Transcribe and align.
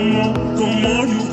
como, 0.00 0.32
como 0.56 1.04
you 1.04 1.29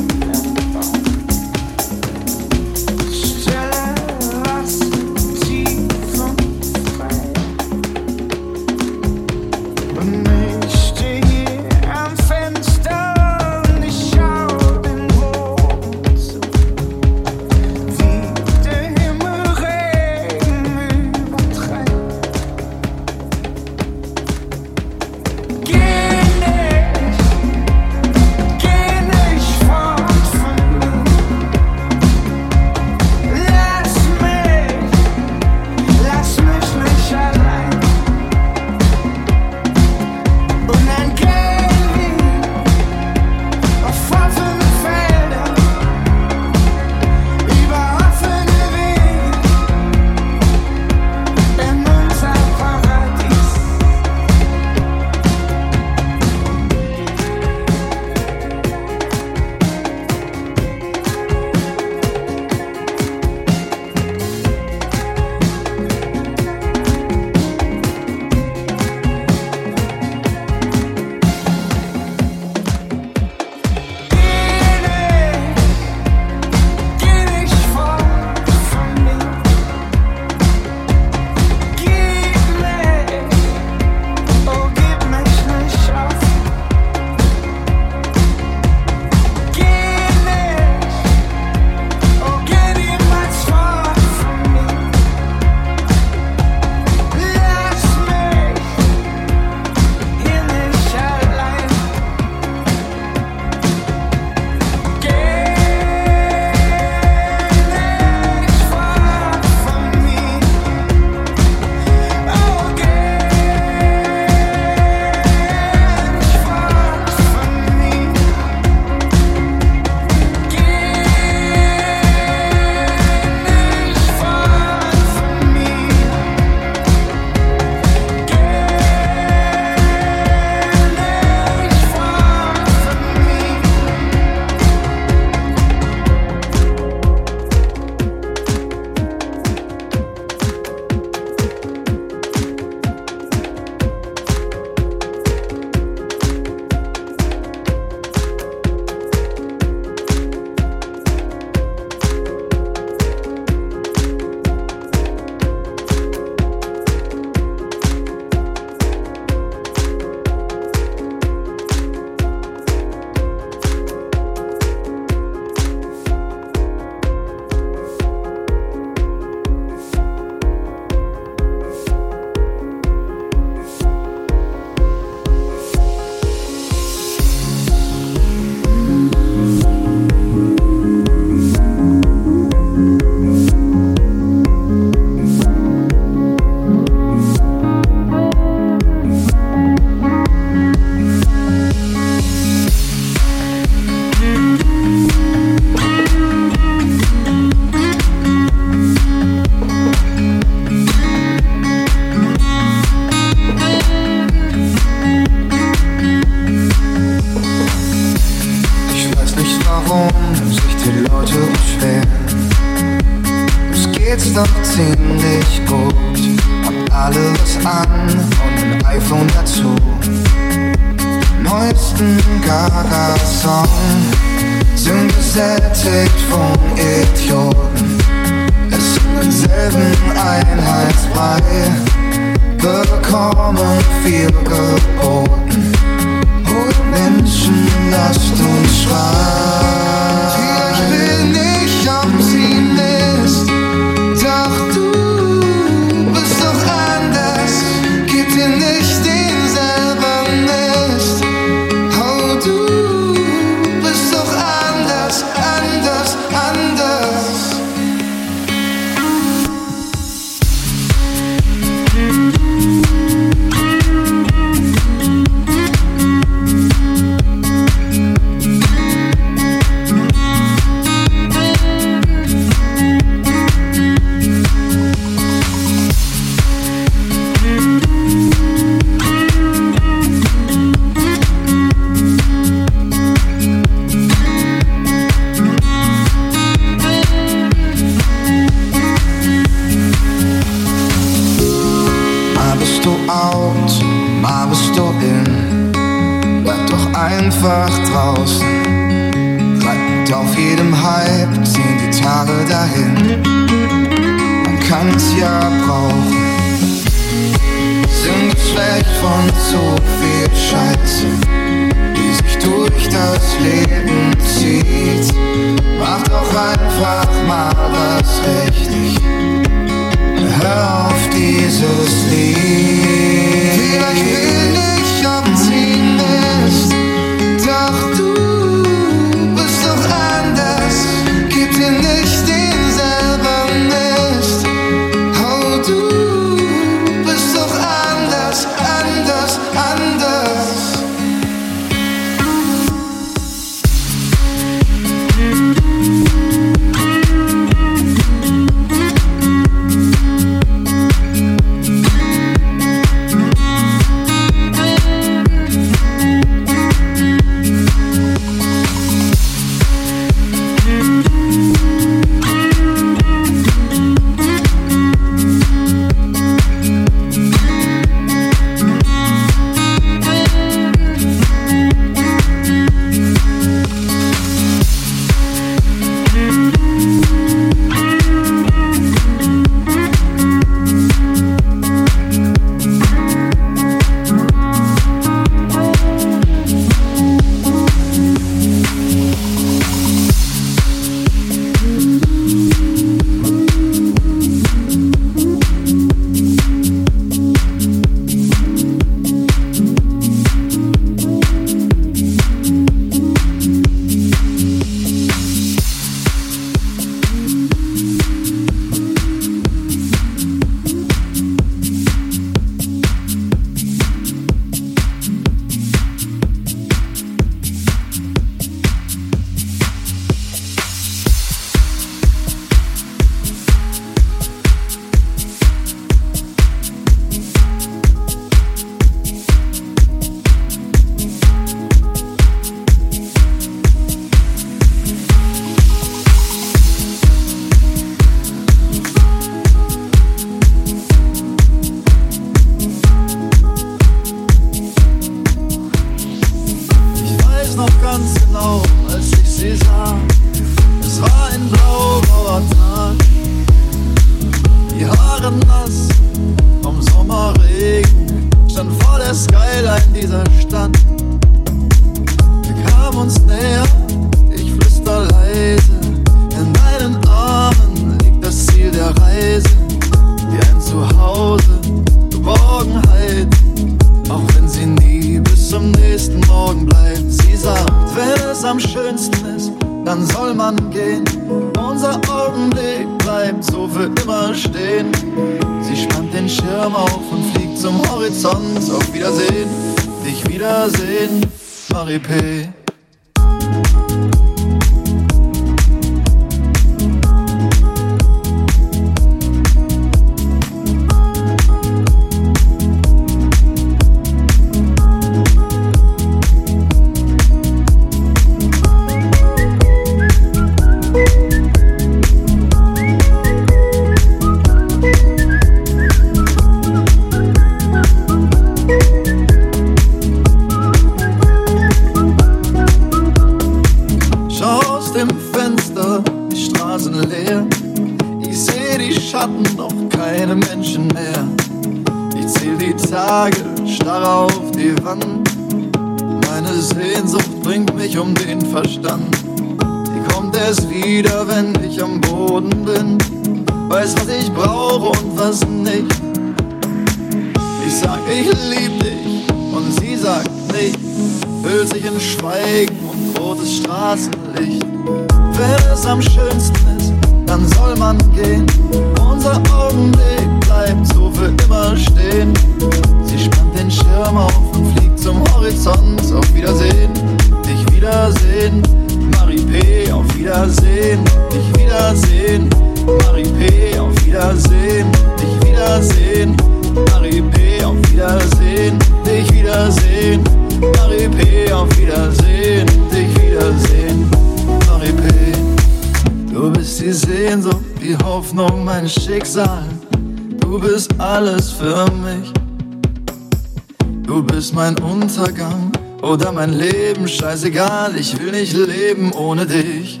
scheißegal, 597.30 597.96
ich 597.96 598.18
will 598.18 598.32
nicht 598.32 598.52
leben 598.54 599.12
ohne 599.12 599.46
dich. 599.46 600.00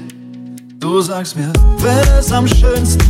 Du 0.80 1.00
sagst 1.00 1.36
mir, 1.36 1.52
wer 1.78 2.18
ist 2.18 2.32
am 2.32 2.48
schönsten 2.48 3.09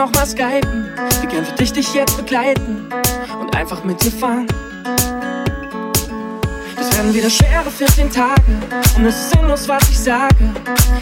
noch 0.00 0.14
mal 0.14 0.26
skypen. 0.26 0.88
Wie 1.20 1.26
gern 1.26 1.46
würde 1.46 1.62
ich 1.62 1.74
dich 1.74 1.92
jetzt 1.92 2.16
begleiten 2.16 2.88
und 3.38 3.54
einfach 3.54 3.84
mitzufahren? 3.84 4.46
Das 6.74 6.96
werden 6.96 7.12
wieder 7.12 7.28
schwere 7.28 7.70
14 7.70 8.10
Tage 8.10 8.40
und 8.96 9.04
es 9.04 9.14
ist 9.14 9.30
sinnlos, 9.32 9.68
was 9.68 9.90
ich 9.90 9.98
sage, 9.98 10.54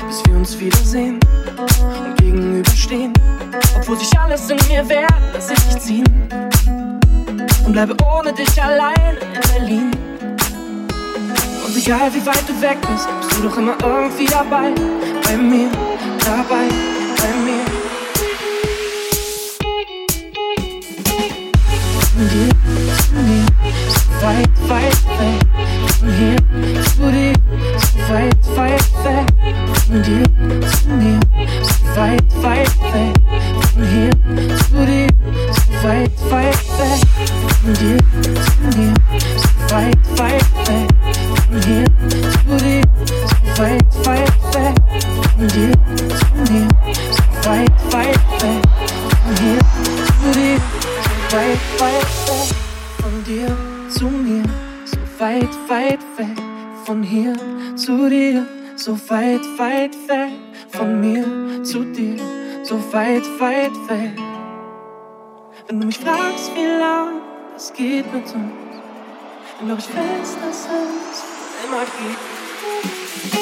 bis 0.04 0.20
wir 0.26 0.36
uns 0.36 0.58
wiedersehen 0.58 1.20
und 2.04 2.16
gegenüberstehen. 2.16 3.12
Obwohl 3.76 3.96
sich 4.00 4.18
alles 4.18 4.50
in 4.50 4.58
mir 4.68 4.88
wehrt, 4.88 5.14
dass 5.32 5.48
ich 5.52 5.58
dich 5.60 5.78
ziehen 5.78 6.28
und 7.64 7.72
bleibe 7.72 7.94
ohne 8.04 8.32
dich 8.32 8.60
allein 8.60 9.16
in 9.32 9.52
Berlin. 9.52 9.90
Und 11.64 11.76
egal 11.76 12.12
wie 12.12 12.26
weit 12.26 12.42
du 12.48 12.60
weg 12.60 12.78
bist, 12.80 13.06
bist 13.20 13.38
du 13.38 13.48
doch 13.48 13.58
immer 13.58 13.76
irgendwie 13.80 14.26
dabei, 14.26 14.72
bei 15.22 15.36
mir 15.36 15.70
dabei. 16.24 16.97
horizont, 68.18 68.50
los 69.66 69.86
Fenster 69.86 70.52
sind 70.52 71.66
immer 71.66 71.86
viel. 71.86 73.37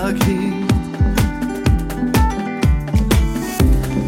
Paket. 0.00 0.54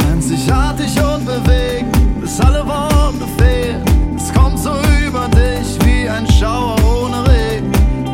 Einzigartig 0.09 0.93
und 1.03 1.27
bewegt, 1.27 2.21
bis 2.21 2.41
alle 2.41 2.65
Worte 2.65 3.27
fehlen. 3.37 3.83
Es 4.17 4.33
kommt 4.33 4.61
so 4.61 4.71
über 5.05 5.27
dich 5.29 5.69
wie 5.85 6.09
ein 6.09 6.31
Schauer 6.31 6.77
ohne 6.85 7.27
Regen. 7.29 7.73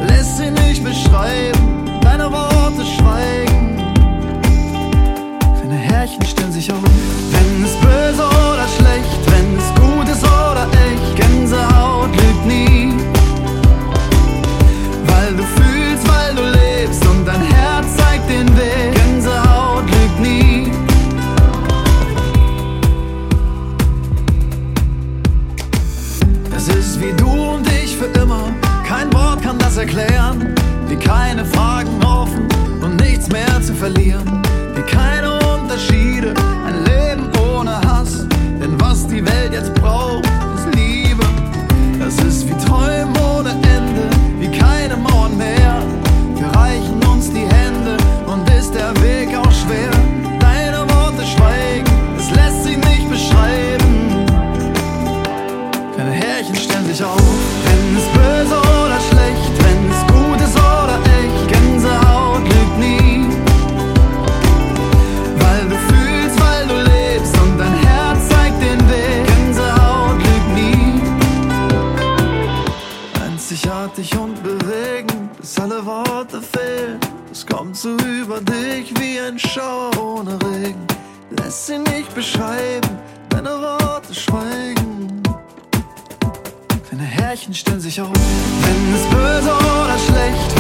Lässt 0.09 0.39
sie 0.39 0.51
nicht 0.51 0.83
beschreiben, 0.83 1.85
deine 2.01 2.33
Worte 2.33 2.83
schweigen. 2.97 3.83
Deine 5.61 5.77
Härchen 5.77 6.25
stellen 6.25 6.53
sich 6.53 6.73
auf, 6.73 6.79
wenn 6.83 7.63
es 7.63 7.75
böse 7.77 8.23
ist. 8.23 8.36
verlieren. 33.77 34.46
Deine 87.37 87.41
Härchen 87.41 87.55
stellen 87.55 87.81
sich 87.81 88.01
auf. 88.01 88.09
Wenn 88.09 88.95
es 88.95 89.03
böse 89.11 89.53
oder 89.53 89.99
schlecht, 89.99 90.56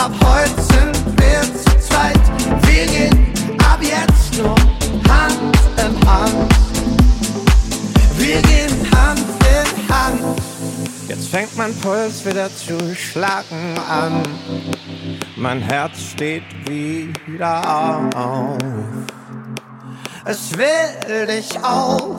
Ab 0.00 0.12
heute 0.24 0.62
sind 0.62 1.20
wir 1.20 1.42
zu 1.42 1.78
zweit. 1.78 2.18
Wir 2.62 2.86
gehen 2.86 3.34
ab 3.58 3.80
jetzt 3.82 4.38
nur 4.38 4.54
Hand 5.10 5.58
in 5.76 6.08
Hand. 6.08 6.54
Wir 8.16 8.40
gehen 8.40 8.90
Hand 8.96 9.20
in 9.44 9.94
Hand. 9.94 10.40
Jetzt 11.06 11.28
fängt 11.28 11.54
mein 11.58 11.74
Puls 11.80 12.24
wieder 12.24 12.48
zu 12.48 12.78
schlagen 12.94 13.78
an. 13.90 14.22
Mein 15.36 15.60
Herz 15.60 16.00
steht 16.12 16.44
wieder 16.66 17.60
auf. 18.16 18.56
Es 20.24 20.56
will 20.56 21.26
dich 21.26 21.62
auch. 21.62 22.18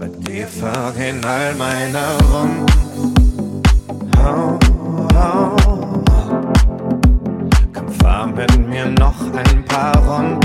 Bei 0.00 0.08
dir 0.08 0.48
vergehen 0.48 1.24
all 1.24 1.54
meine 1.54 2.18
Wunden. 2.28 3.62
Oh, 4.18 4.58
oh. 5.14 5.61
daran 9.82 10.41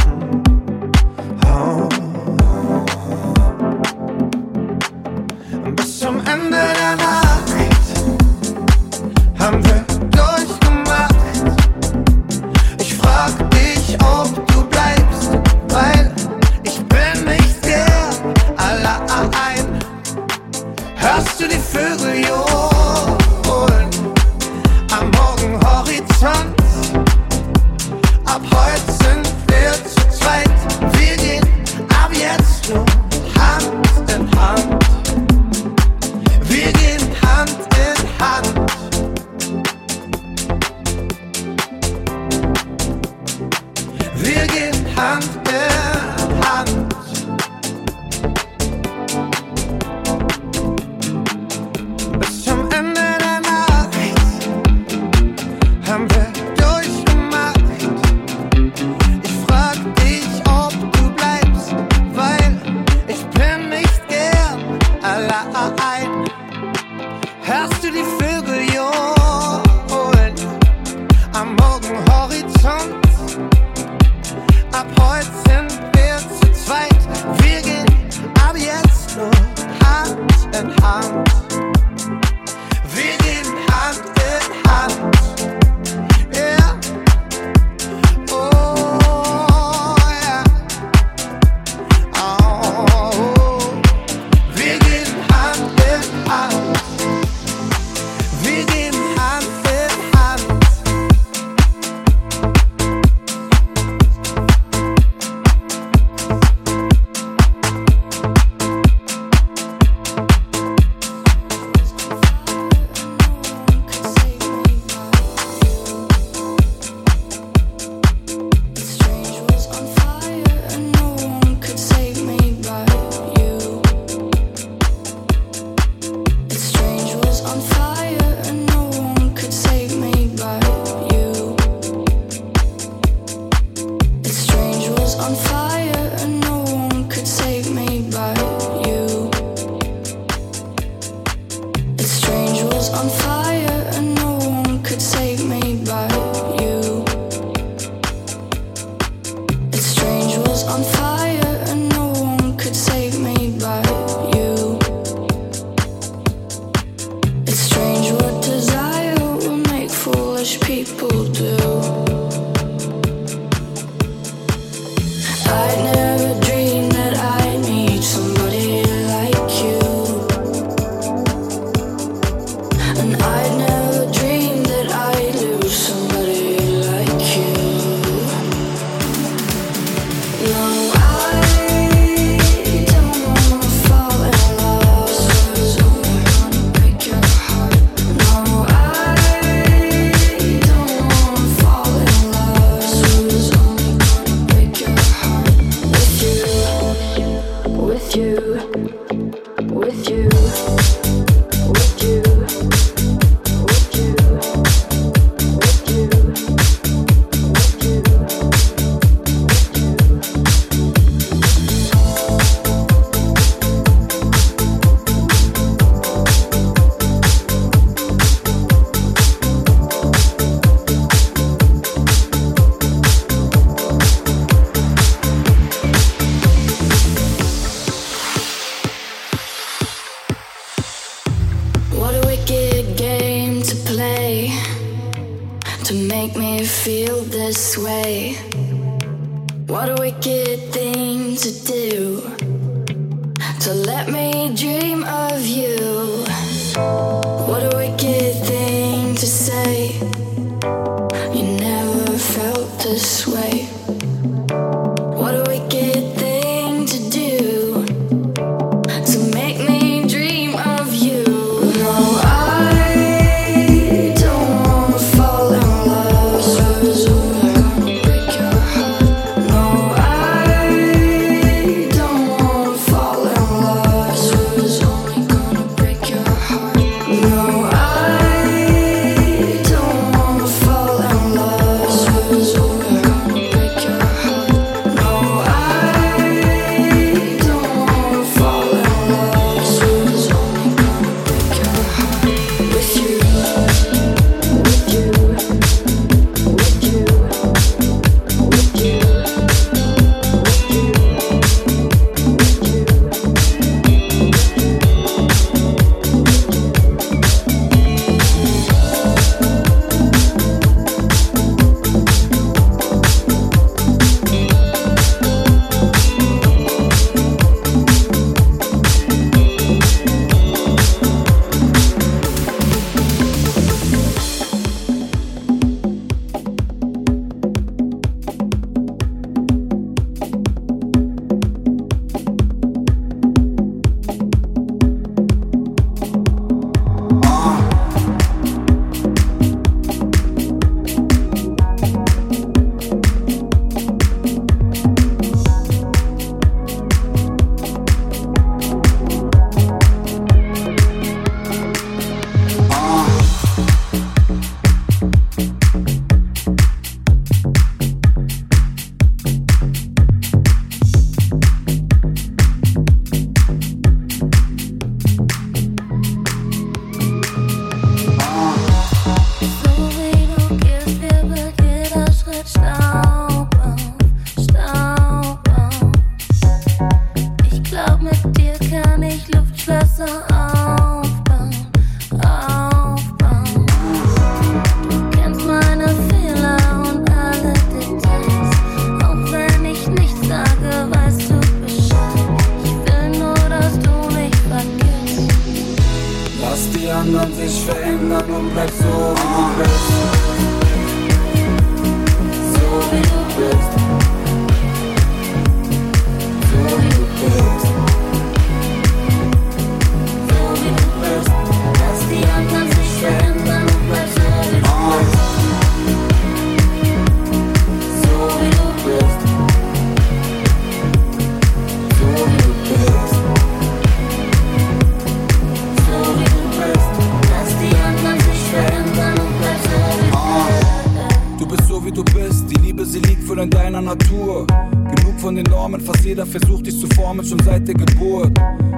jeder 436.08 436.26
versucht 436.26 436.66
dich 436.66 436.80
zu 436.80 436.88
formen, 436.96 437.26
schon 437.26 437.40
seit 437.40 437.68
der 437.68 437.76
Geburt. 437.76 438.32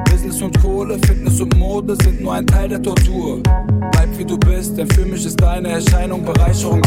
Business 0.09 0.41
und 0.41 0.59
Kohle, 0.59 0.97
Fitness 1.05 1.39
und 1.39 1.55
Mode 1.57 1.95
sind 2.01 2.21
nur 2.21 2.33
ein 2.33 2.47
Teil 2.47 2.69
der 2.69 2.81
Tortur. 2.81 3.43
Bleib 3.91 4.17
wie 4.17 4.25
du 4.25 4.35
bist, 4.37 4.75
denn 4.75 4.89
für 4.89 5.05
mich 5.05 5.23
ist 5.23 5.39
deine 5.39 5.69
Erscheinung 5.69 6.25
Bereicherung 6.25 6.81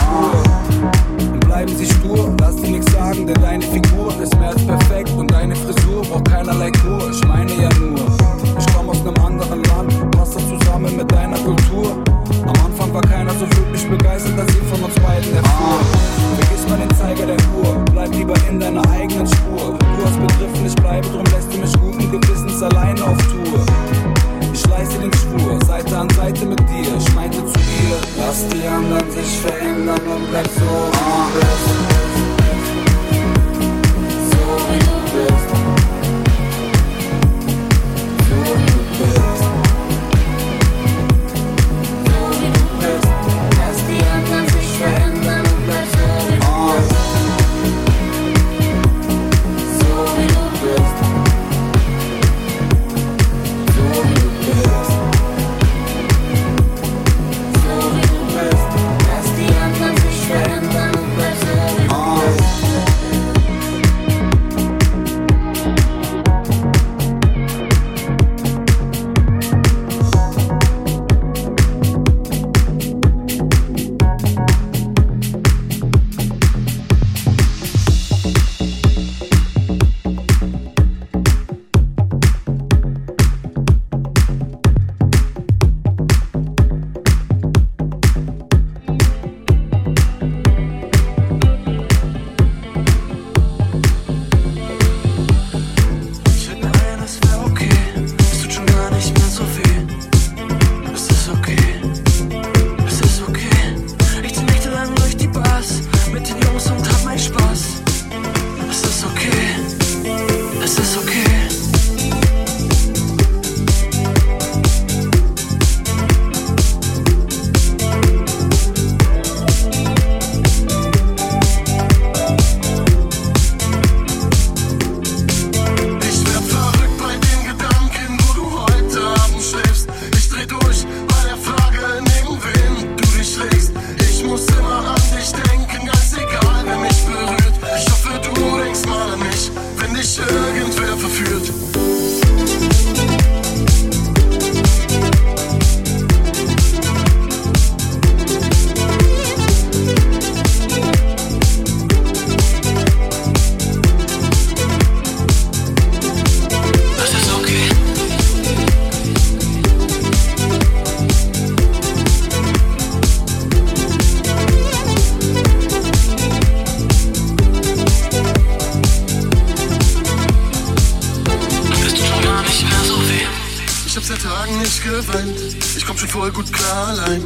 geweint. 174.82 175.38
Ich 175.76 175.86
komm 175.86 175.96
schon 175.96 176.08
voll 176.08 176.30
gut 176.32 176.52
klar 176.52 176.88
allein. 176.88 177.22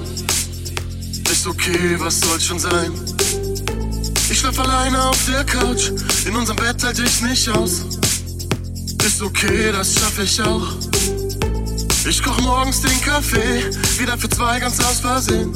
Ist 1.30 1.46
okay, 1.46 1.96
was 1.98 2.20
soll 2.20 2.40
schon 2.40 2.58
sein? 2.58 2.92
Ich 4.30 4.38
schlaf 4.38 4.58
alleine 4.58 5.02
auf 5.02 5.18
der 5.26 5.44
Couch. 5.44 5.90
In 6.26 6.36
unserem 6.36 6.56
Bett 6.56 6.82
halte 6.82 7.02
ich 7.02 7.22
nicht 7.22 7.48
aus. 7.48 7.84
Ist 9.04 9.22
okay, 9.22 9.72
das 9.72 9.94
schaffe 9.94 10.22
ich 10.22 10.40
auch. 10.42 10.66
Ich 12.08 12.22
koch 12.22 12.40
morgens 12.40 12.82
den 12.82 13.00
Kaffee, 13.00 13.70
wieder 13.98 14.16
für 14.18 14.28
zwei 14.28 14.60
ganz 14.60 14.78
aus 14.80 15.00
Versehen. 15.00 15.52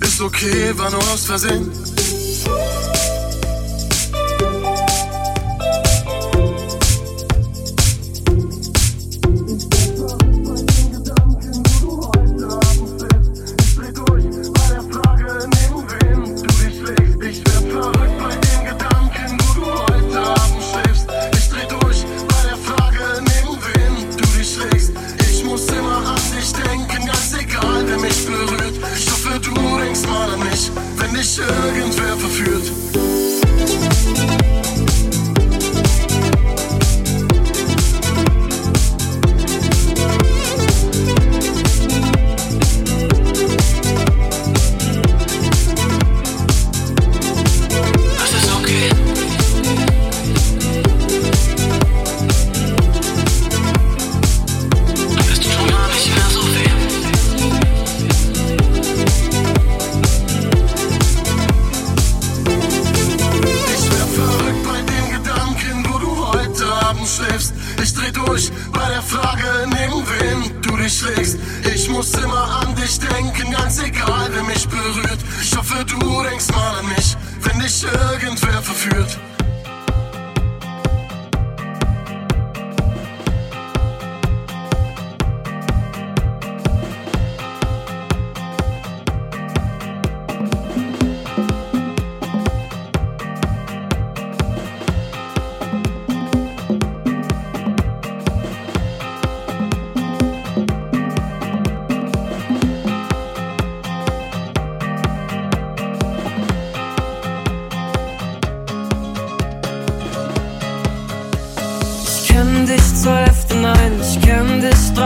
Ist 0.00 0.20
okay, 0.20 0.76
war 0.76 0.90
nur 0.90 1.02
aus 1.10 1.24
Versehen. 1.24 1.70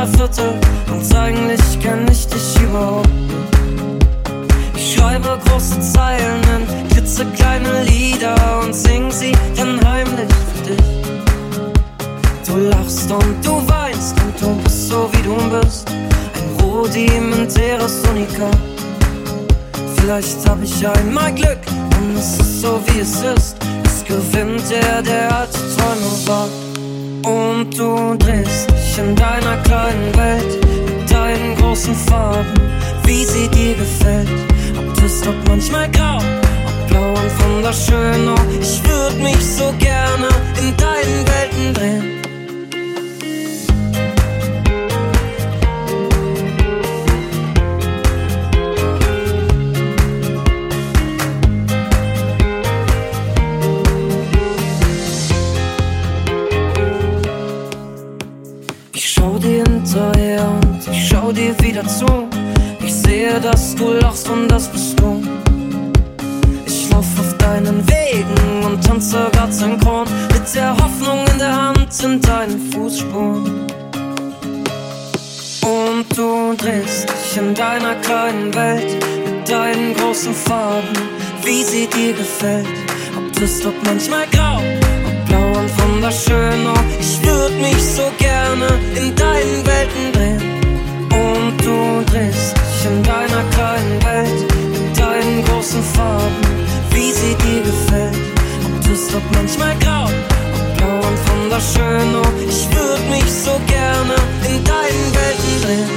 Viertel 0.06 0.54
und 0.90 1.16
eigentlich 1.16 1.60
kenn 1.80 2.06
ich 2.10 2.26
dich 2.26 2.60
überhaupt. 2.62 3.08
Ich 4.74 4.94
schreibe 4.94 5.38
große 5.46 5.80
Zeilen 5.80 6.40
in 6.56 6.88
klitzekleine 6.88 7.82
Lieder 7.84 8.60
und 8.62 8.74
sing 8.74 9.10
sie 9.10 9.32
dann 9.56 9.78
heimlich 9.86 10.28
für 10.54 10.70
dich. 10.70 10.86
Du 12.46 12.56
lachst 12.56 13.10
und 13.10 13.44
du 13.44 13.62
weinst 13.68 14.14
und 14.22 14.40
du 14.40 14.54
bist 14.62 14.88
so 14.88 15.10
wie 15.12 15.22
du 15.22 15.36
bist, 15.60 15.88
ein 15.90 16.64
rudimentäres 16.64 18.02
Unikat. 18.08 18.56
Vielleicht 19.96 20.48
hab 20.48 20.62
ich 20.62 20.86
einmal 20.86 21.32
Glück 21.34 21.60
und 22.00 22.16
es 22.16 22.38
ist 22.38 22.62
so 22.62 22.80
wie 22.86 23.00
es 23.00 23.22
ist. 23.22 23.56
Es 23.84 24.04
gewinnt 24.04 24.62
der, 24.70 25.02
der 25.02 25.36
alte 25.36 25.58
Träume 25.58 26.26
wagt. 26.26 26.59
Kleinen 29.80 30.16
Welt 30.16 30.66
mit 30.98 31.10
deinen 31.10 31.56
großen 31.56 31.94
Farben, 31.94 32.54
wie 33.04 33.24
sie 33.24 33.48
dir 33.48 33.74
gefällt. 33.74 34.28
Ob 34.78 34.94
Twist, 34.94 35.26
ob 35.26 35.48
manchmal 35.48 35.90
grau, 35.90 36.18
ob 36.18 36.88
blau 36.88 37.08
und 37.08 37.54
wunderschön. 37.54 38.28
Oh, 38.28 38.60
ich 38.60 38.82
würd 38.84 39.18
mich 39.22 39.42
so 39.42 39.72
gerne 39.78 40.28
in 40.60 40.76
deinen 40.76 41.20
Welten 41.28 41.74
drehen. 41.74 42.09
Sie 81.80 81.86
dir 81.86 82.12
gefällt. 82.12 82.66
Ob 83.16 83.32
Twist, 83.32 83.64
ob 83.64 83.74
manchmal 83.84 84.26
grau, 84.32 84.58
ob 85.08 85.28
blau 85.28 85.60
und 85.60 85.70
wunderschön. 85.80 86.60
Oh, 86.66 86.84
ich 87.00 87.12
würd 87.24 87.54
mich 87.60 87.82
so 87.82 88.06
gerne 88.18 88.68
in 88.98 89.14
deinen 89.14 89.58
Welten 89.66 90.06
drehen. 90.12 90.42
Und 91.24 91.56
du 91.64 92.04
drehst 92.10 92.54
dich 92.56 92.80
in 92.90 93.02
deiner 93.02 93.42
kleinen 93.54 93.96
Welt 94.04 94.40
mit 94.72 94.98
deinen 94.98 95.44
großen 95.46 95.82
Farben, 95.94 96.42
wie 96.92 97.12
sie 97.12 97.34
dir 97.44 97.62
gefällt. 97.70 98.18
Ob 98.66 98.74
Twist, 98.84 99.14
ob 99.14 99.24
manchmal 99.36 99.74
grau, 99.78 100.04
ob 100.04 100.76
blau 100.76 100.96
und 101.08 101.18
wunderschön. 101.28 102.08
Oh, 102.22 102.32
ich 102.48 102.60
würd 102.74 103.02
mich 103.14 103.30
so 103.46 103.54
gerne 103.66 104.16
in 104.48 104.56
deinen 104.72 105.06
Welten 105.16 105.54
drehen. 105.62 105.90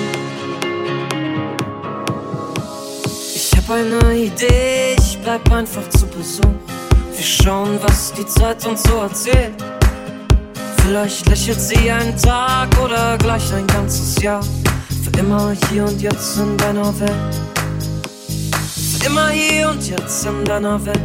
Ich 3.36 3.52
hab 3.58 3.70
eine 3.70 4.02
Idee, 4.16 4.83
bleib 5.24 5.52
einfach 5.52 5.88
zu 5.90 6.06
Besuch. 6.08 6.44
Wir 7.16 7.26
schauen, 7.26 7.80
was 7.82 8.12
die 8.14 8.26
Zeit 8.26 8.66
uns 8.66 8.84
so 8.84 8.98
erzählt. 8.98 9.54
Vielleicht 10.78 11.28
lächelt 11.30 11.62
sie 11.62 11.90
einen 11.90 12.16
Tag 12.18 12.70
oder 12.84 13.18
gleich 13.18 13.54
ein 13.54 13.66
ganzes 13.68 14.22
Jahr. 14.22 14.44
Für 15.04 15.20
immer 15.20 15.54
hier 15.70 15.86
und 15.86 16.02
jetzt 16.02 16.38
in 16.38 16.58
deiner 16.58 17.00
Welt. 17.00 17.36
Für 19.00 19.06
immer 19.06 19.30
hier 19.30 19.70
und 19.70 19.88
jetzt 19.88 20.26
in 20.26 20.44
deiner 20.44 20.86
Welt. 20.86 21.00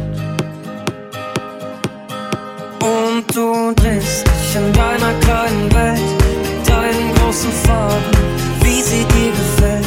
Und 2.81 3.23
du 3.35 3.73
drehst 3.75 4.27
dich 4.27 4.55
in 4.55 4.73
deiner 4.73 5.13
kleinen 5.21 5.73
Welt 5.73 5.99
mit 6.41 6.69
deinen 6.69 7.13
großen 7.15 7.51
Farben, 7.63 8.17
wie 8.61 8.81
sie 8.81 9.05
dir 9.05 9.31
gefällt. 9.31 9.85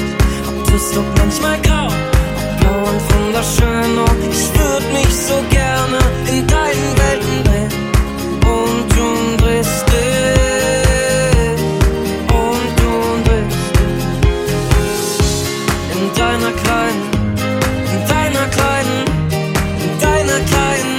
Ob 0.48 0.66
Twist, 0.68 0.96
ob 0.96 1.18
manchmal 1.18 1.58
blau 1.58 1.81
und 2.92 3.02
wunderschön. 3.12 3.98
Oh, 3.98 4.14
ich 4.30 4.42
würd 4.58 4.84
mich 4.92 5.12
so 5.28 5.36
gerne 5.50 5.98
in 6.28 6.46
deinen 6.46 6.90
Welten 7.00 7.38
drehen. 7.44 7.72
Und 8.56 8.86
du 8.96 9.08
drehst 9.42 9.84
dich. 9.88 11.60
Und 12.42 12.70
du 12.80 12.92
drehst. 13.24 13.58
In 15.96 16.04
deiner 16.20 16.52
kleinen, 16.62 17.04
in 17.94 18.02
deiner 18.12 18.46
kleinen, 18.56 19.04
in 19.84 19.92
deiner 20.00 20.40
kleinen, 20.50 20.98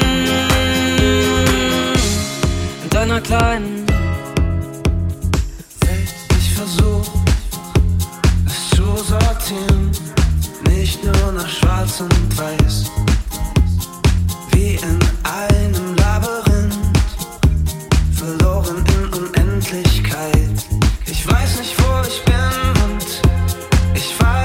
in 2.83 2.89
deiner 2.89 3.21
kleinen 3.21 3.72
Unendlichkeit. 20.25 20.63
Ich 21.05 21.27
weiß 21.27 21.59
nicht, 21.59 21.75
wo 21.79 22.07
ich 22.07 22.23
bin 22.23 22.35
und 22.85 23.21
ich 23.95 24.15
fall 24.15 24.42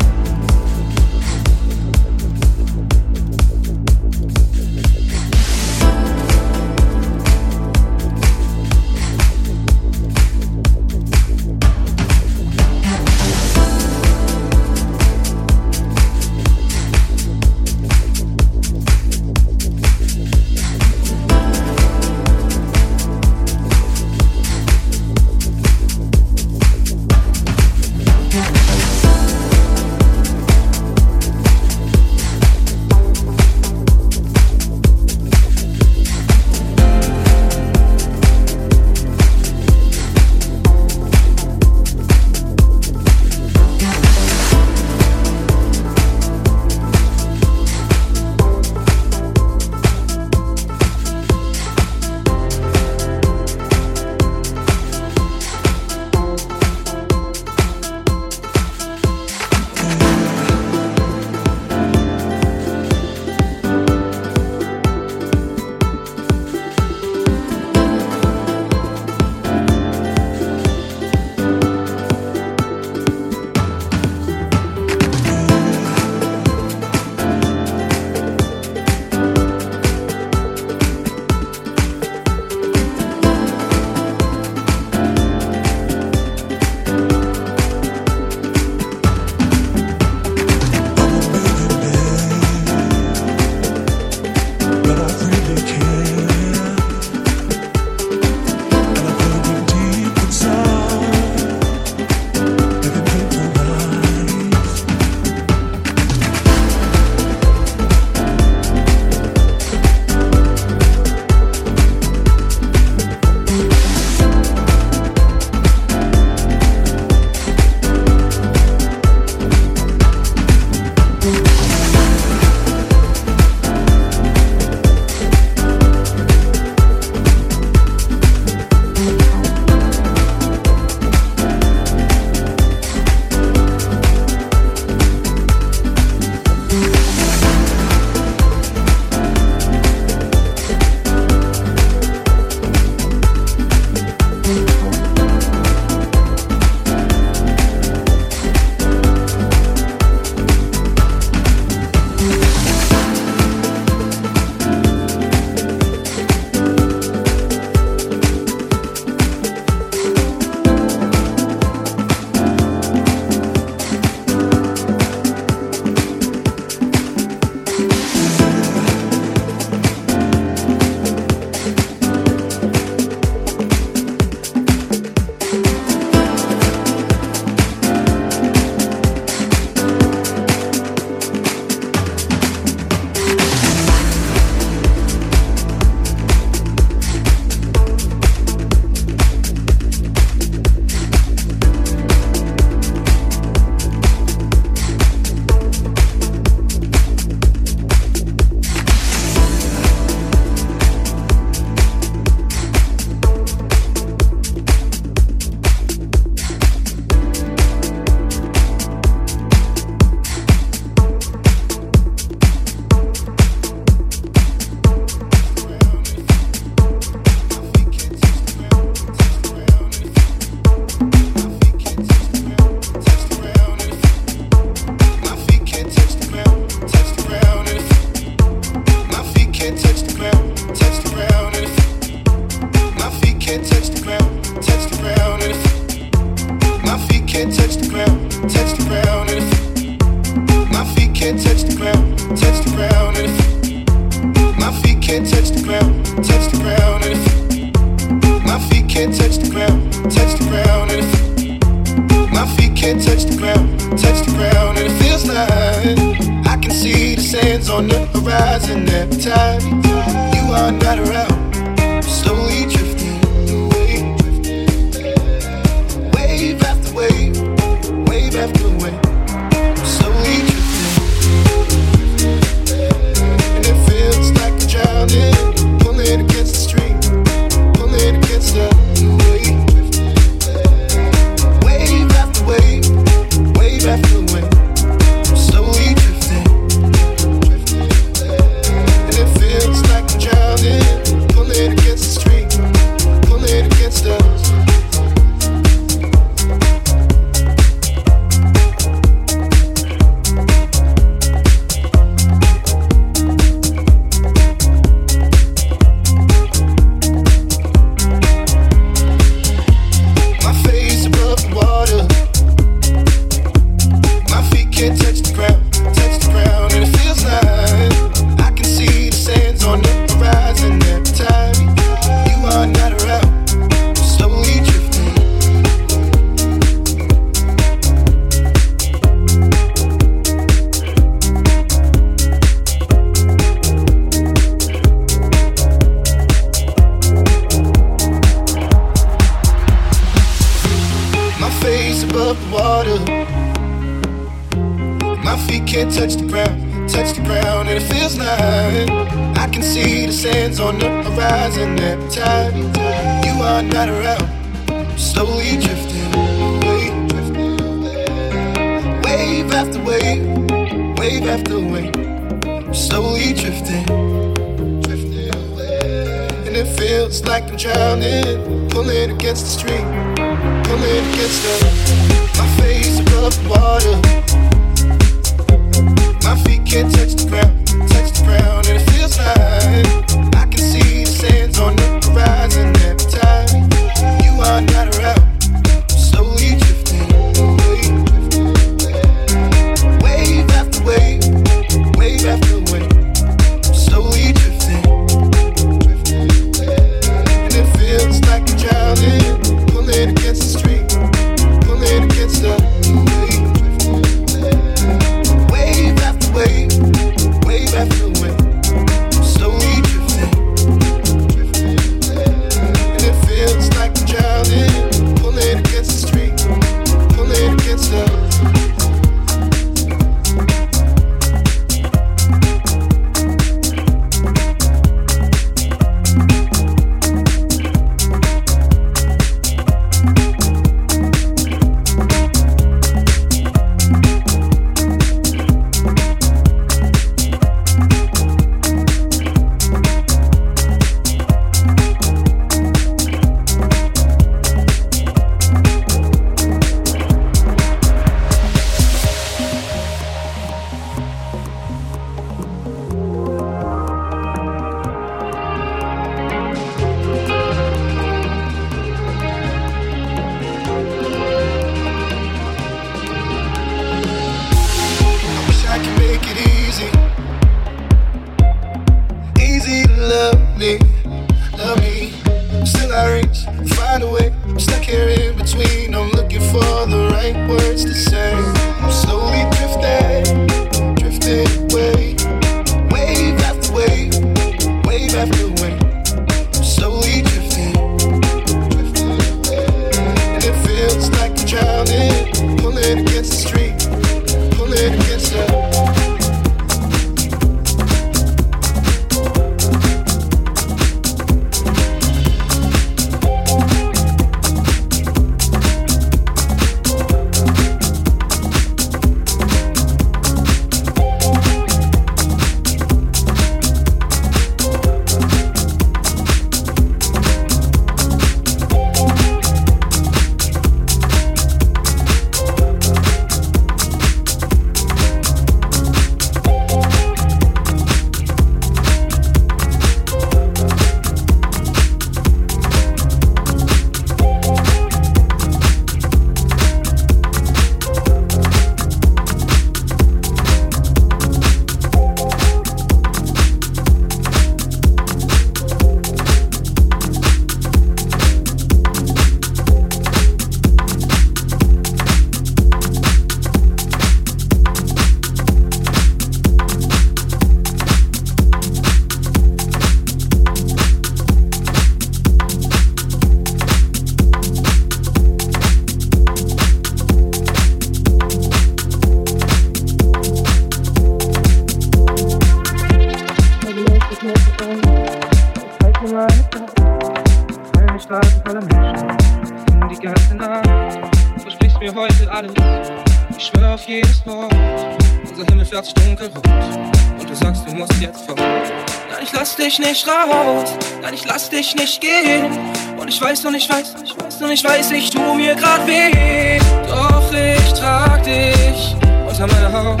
und 593.48 593.54
ich 593.54 593.68
weiß, 593.68 593.94
ich 594.04 594.14
weiß 594.14 594.42
und 594.42 594.50
ich 594.50 594.62
weiß, 594.62 594.90
ich 594.92 595.08
tu 595.08 595.34
mir 595.34 595.54
grad 595.54 595.86
weh. 595.86 596.58
Doch 596.86 597.32
ich 597.32 597.72
trag 597.72 598.22
dich 598.22 598.94
unter 599.26 599.46
meiner 599.46 599.72
Haut. 599.72 600.00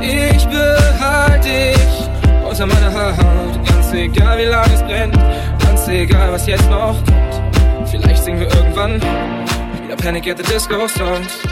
Ich 0.00 0.44
behalte 0.46 1.48
dich 1.48 2.44
unter 2.44 2.66
meiner 2.66 2.92
Haut. 2.92 3.68
Ganz 3.68 3.92
egal 3.92 4.38
wie 4.38 4.44
lange 4.46 4.74
es 4.74 4.82
brennt, 4.82 5.16
ganz 5.64 5.86
egal 5.86 6.32
was 6.32 6.46
jetzt 6.48 6.68
noch 6.70 6.96
kommt. 7.04 7.88
Vielleicht 7.88 8.24
singen 8.24 8.40
wir 8.40 8.52
irgendwann 8.52 9.00
wieder 9.84 9.96
Panic 9.96 10.28
at 10.28 10.38
the 10.38 10.42
Disco 10.42 10.88
Songs. 10.88 11.51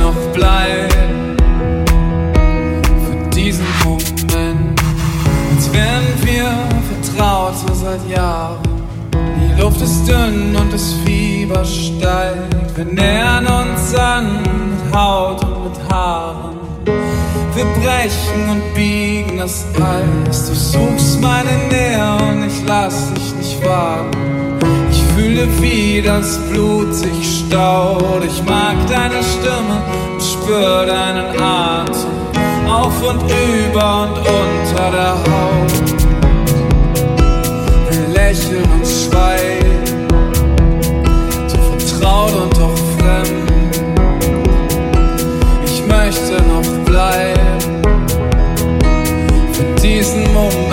Noch 0.00 0.14
bleiben 0.32 1.36
für 3.04 3.30
diesen 3.30 3.66
Moment, 3.84 4.80
als 5.54 5.72
wären 5.72 6.04
wir 6.22 6.50
vertraut 6.90 7.54
seit 7.72 8.08
Jahren. 8.08 8.58
Die 9.12 9.60
Luft 9.60 9.80
ist 9.80 10.06
dünn 10.06 10.56
und 10.56 10.72
das 10.72 10.94
Fieber 11.04 11.64
steigt. 11.64 12.76
Wir 12.76 12.84
nähern 12.84 13.46
uns 13.46 13.94
an 13.94 14.42
mit 14.42 14.96
Haut 14.96 15.44
und 15.44 15.64
mit 15.64 15.92
Haaren. 15.92 16.56
Wir 17.54 17.64
brechen 17.64 18.50
und 18.50 18.74
biegen 18.74 19.38
das 19.38 19.64
Eis. 19.74 20.48
Du 20.48 20.54
suchst 20.54 21.20
meine 21.20 21.56
Nähe 21.70 22.16
und 22.28 22.44
ich 22.46 22.66
lass 22.66 23.12
dich 23.14 23.34
nicht 23.36 23.64
warten. 23.64 24.43
Fühle, 25.14 25.46
wie 25.60 26.02
das 26.02 26.38
Blut 26.50 26.92
sich 26.92 27.38
staut. 27.46 28.24
Ich 28.24 28.42
mag 28.42 28.74
deine 28.88 29.22
Stimme 29.22 29.80
und 30.12 30.20
spür 30.20 30.86
deinen 30.86 31.40
Atem. 31.40 32.10
Auf 32.68 33.00
und 33.00 33.22
über 33.22 34.02
und 34.02 34.18
unter 34.18 34.90
der 34.90 35.14
Haut. 35.14 35.72
Wir 37.90 38.08
lächeln 38.08 38.64
und 38.72 38.84
schweigen. 38.84 40.08
So 41.46 41.58
vertraut 41.58 42.34
und 42.34 42.56
doch 42.56 42.78
fremd. 42.98 43.80
Ich 45.64 45.86
möchte 45.86 46.42
noch 46.48 46.84
bleiben 46.84 47.82
für 49.52 49.80
diesen 49.80 50.24
Moment. 50.32 50.63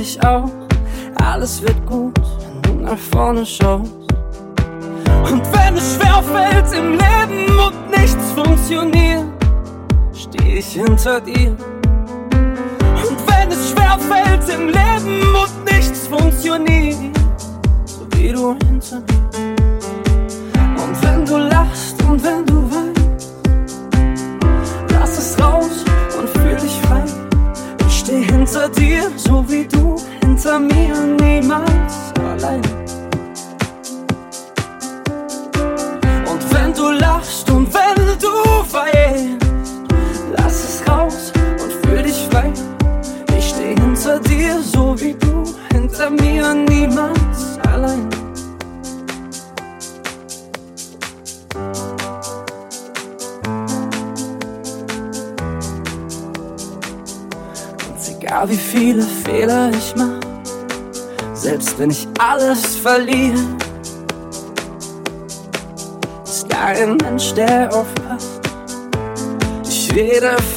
Dich 0.00 0.22
auch. 0.24 0.50
Alles 1.22 1.60
wird 1.62 1.86
gut, 1.86 2.18
wenn 2.40 2.62
du 2.62 2.84
nach 2.84 2.98
vorne 2.98 3.44
schaust. 3.44 3.92
Und 5.30 5.42
wenn 5.52 5.76
es 5.76 5.96
schwer 5.96 6.22
fällt 6.22 6.72
im 6.72 6.92
Leben 6.92 7.58
und 7.66 7.90
nichts 7.90 8.32
funktioniert, 8.32 9.26
steh 10.14 10.58
ich 10.58 10.72
hinter 10.72 11.20
dir. 11.20 11.54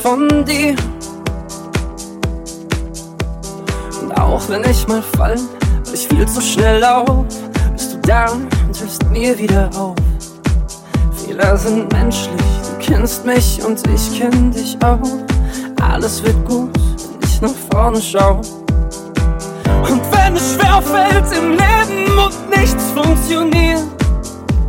Von 0.04 0.44
dir. 0.44 0.76
Und 4.02 4.12
auch 4.20 4.42
wenn 4.50 4.70
ich 4.70 4.86
mal 4.86 5.02
fall, 5.18 5.38
weil 5.86 5.94
ich 5.94 6.08
viel 6.10 6.28
zu 6.28 6.42
schnell 6.42 6.84
auf, 6.84 7.26
bist 7.72 7.94
du 7.94 7.98
da 8.02 8.30
und 8.32 8.76
hilfst 8.76 9.10
mir 9.10 9.38
wieder 9.40 9.70
auf. 9.78 9.96
Fehler 11.16 11.56
sind 11.56 11.90
menschlich, 11.94 12.36
du 12.36 12.86
kennst 12.86 13.26
mich 13.26 13.64
und 13.66 13.82
ich 13.88 14.20
kenn 14.20 14.52
dich 14.52 14.78
auch. 14.84 15.00
Alles 15.82 16.22
wird 16.22 16.46
gut, 16.46 16.70
wenn 16.76 17.30
ich 17.30 17.42
nach 17.42 17.56
vorne 17.72 18.02
schau. 18.02 18.42
Und 19.90 20.02
wenn 20.12 20.36
es 20.36 20.56
schwer 20.56 20.82
fällt 20.82 21.38
im 21.38 21.52
Leben 21.52 22.18
und 22.18 22.50
nichts 22.50 22.84
funktioniert, 22.94 23.84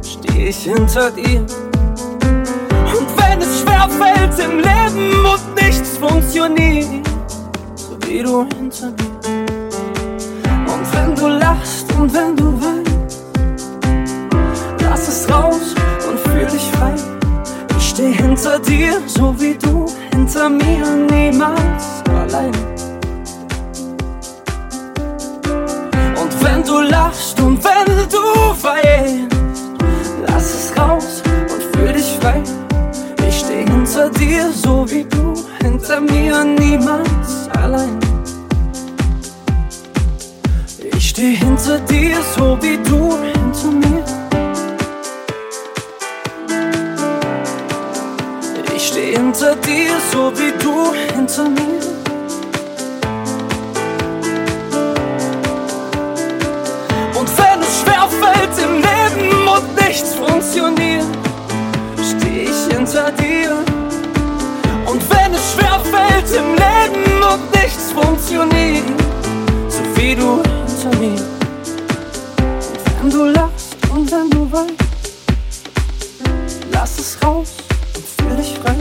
steh 0.01 0.49
ich 0.49 0.59
hinter 0.59 1.11
dir. 1.11 1.45
Fällt 3.89 4.39
im 4.39 4.59
Leben 4.59 5.25
und 5.25 5.55
nichts 5.63 5.99
funktioniert, 5.99 7.07
so 7.75 7.97
wie 8.07 8.23
du 8.23 8.47
hinter 8.57 8.87
mir. 8.87 9.15
Und 10.73 10.93
wenn 10.93 11.15
du 11.15 11.29
lachst 11.29 11.93
und 11.99 12.13
wenn 12.13 12.37
du 12.37 12.61
weinst, 12.63 13.21
lass 14.81 15.09
es 15.09 15.31
raus 15.31 15.75
und 16.09 16.19
fühl 16.21 16.47
dich 16.47 16.71
frei. 16.73 16.95
Ich 17.79 17.89
steh 17.91 18.13
hinter 18.13 18.59
dir, 18.59 19.01
so 19.07 19.35
wie 19.39 19.55
du 19.55 19.87
hinter 20.13 20.49
mir, 20.49 20.85
niemals 21.11 22.03
allein. 22.09 22.53
Und 26.21 26.43
wenn 26.43 26.63
du 26.65 26.81
lachst 26.81 27.39
und 27.41 27.63
wenn 27.65 28.09
du 28.09 28.19
weinst, 28.63 29.34
dir, 34.45 34.53
so 34.53 34.85
wie 34.91 35.05
du 35.05 35.35
hinter 35.63 36.01
mir, 36.01 36.45
niemals 36.45 37.49
allein. 37.63 37.99
Ich 40.97 41.11
steh 41.11 41.35
hinter 41.35 41.79
dir, 41.81 42.17
so 42.37 42.59
wie 42.61 42.79
du 42.79 43.17
hinter 43.23 43.71
mir. 43.71 44.05
Ich 48.75 48.89
steh 48.89 49.17
hinter 49.17 49.55
dir, 49.57 49.93
so 50.13 50.33
wie 50.39 50.53
du 50.63 50.93
hinter 51.15 51.45
mir. 51.45 51.85
Und 57.19 57.29
wenn 57.39 57.61
es 57.61 57.81
schwer 57.81 58.09
im 58.65 58.75
Leben 58.77 59.49
und 59.49 59.87
nichts 59.87 60.15
funktioniert, 60.15 61.05
steh 62.03 62.45
ich 62.45 62.77
hinter 62.77 63.11
dir. 63.13 63.74
Schwer 65.53 65.81
fällt 65.81 66.31
im 66.37 66.53
Leben 66.55 67.23
und 67.23 67.55
nichts 67.55 67.93
funktioniert, 67.93 68.85
so 69.69 69.81
wie 69.97 70.15
du 70.15 70.43
hinter 70.43 70.99
mir. 70.99 71.21
Und 73.03 73.03
wenn 73.03 73.11
du 73.11 73.25
lachst 73.27 73.77
und 73.95 74.11
wenn 74.11 74.31
du 74.31 74.51
weinst, 74.51 74.75
lass 76.73 76.99
es 76.99 77.19
raus 77.23 77.53
und 77.95 78.05
fühl 78.07 78.37
dich 78.37 78.59
frei. 78.59 78.77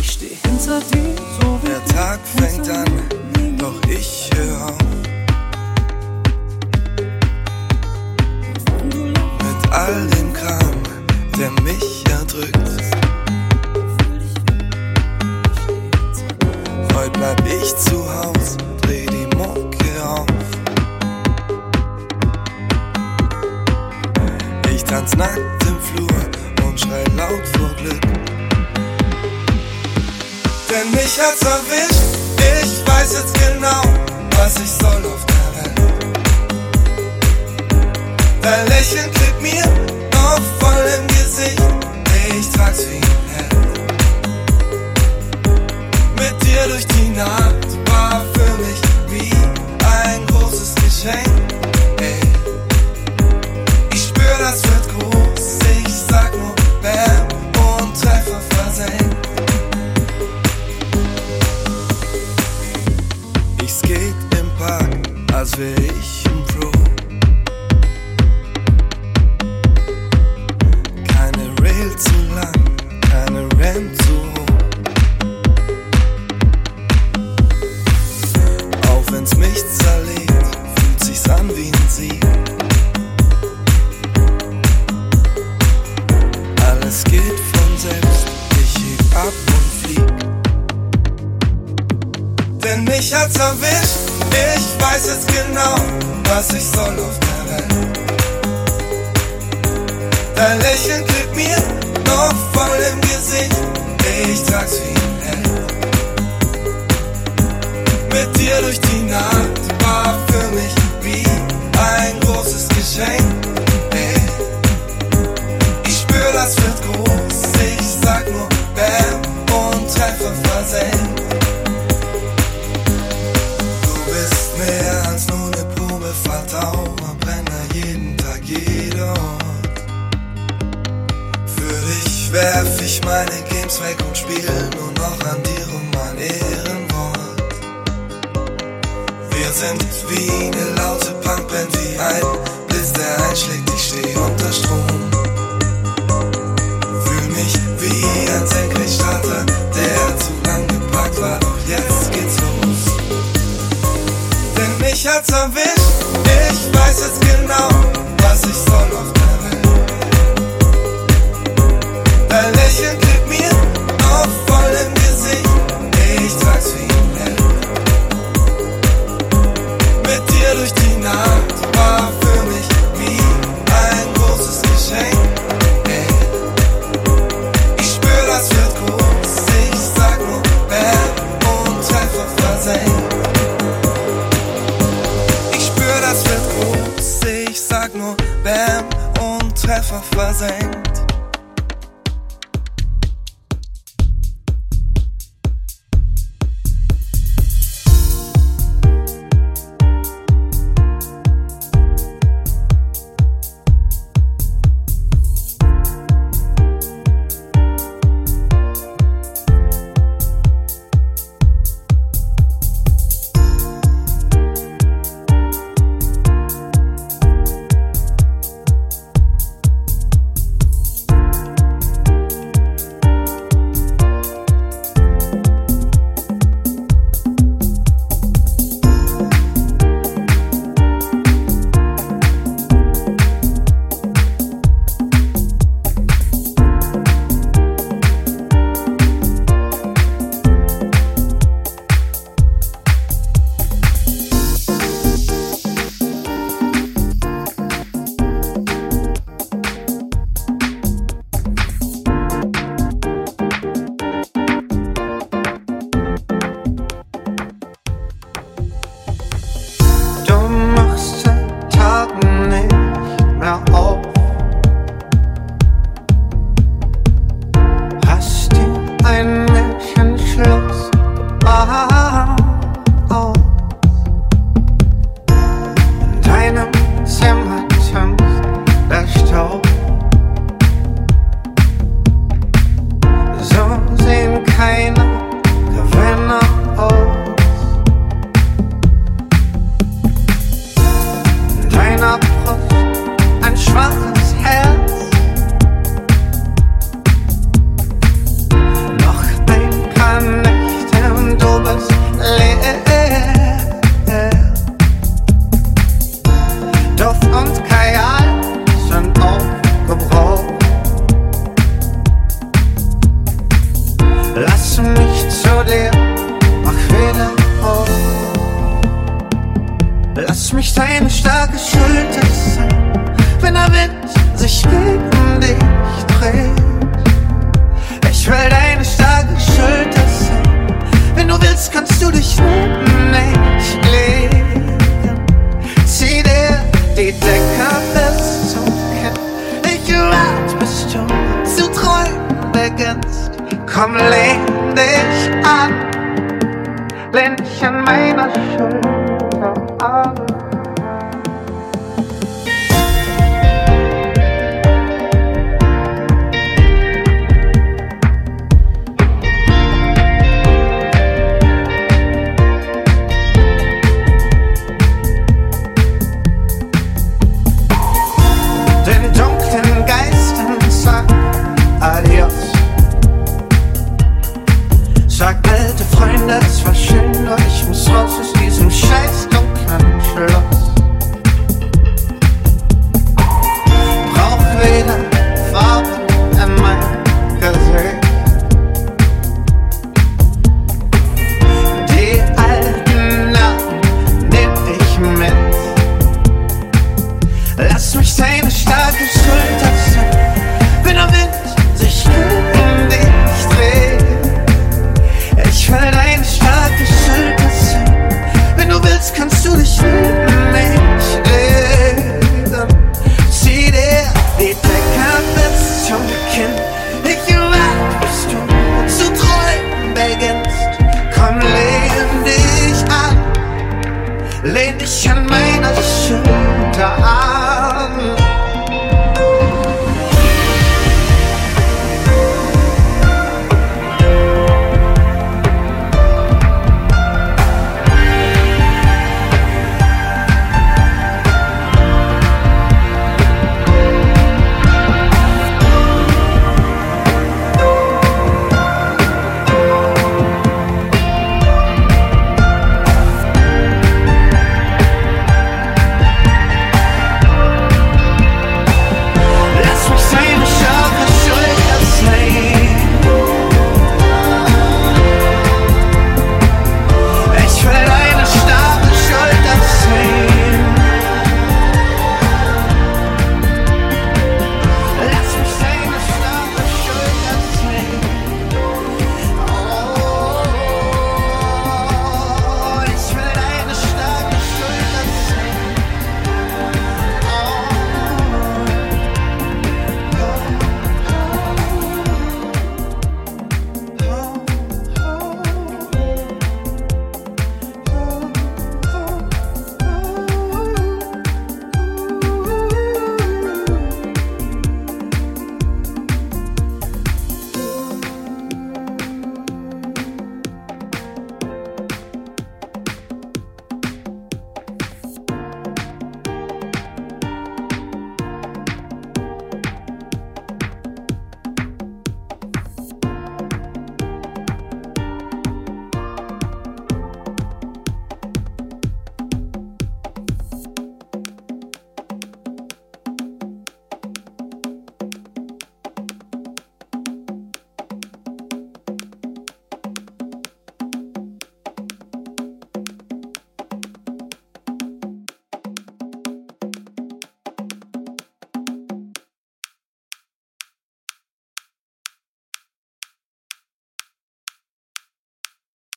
Ich 0.00 0.12
steh 0.12 0.36
hinter 0.48 0.80
dir, 0.92 1.14
so 1.40 1.60
wie 1.62 1.68
Der 1.68 1.84
Tag 1.94 2.20
fängt 2.36 2.68
an, 2.70 2.85